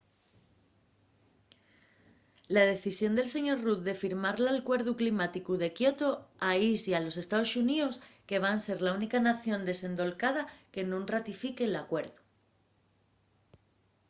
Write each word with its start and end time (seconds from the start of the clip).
la 2.55 2.63
decisión 2.73 3.13
del 3.15 3.27
sr. 3.33 3.57
rudd 3.65 3.81
de 3.87 3.99
firmar 4.03 4.35
l’alcuerdu 4.43 4.91
climáticu 5.01 5.53
de 5.61 5.69
kyoto 5.77 6.07
aislla 6.51 6.95
a 6.99 7.03
los 7.05 7.15
estaos 7.23 7.49
xuníos 7.53 7.95
que 8.27 8.41
van 8.45 8.59
ser 8.65 8.77
la 8.85 8.93
única 8.99 9.19
nación 9.29 9.61
desendolcada 9.69 10.41
que 10.73 10.81
nun 10.89 11.03
ratifique 11.15 11.63
l’alcuerdu 11.67 12.19